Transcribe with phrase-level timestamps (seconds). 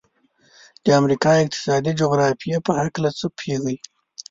[0.83, 3.77] د امریکا د اقتصادي جغرافیې په هلکه څه پوهیږئ؟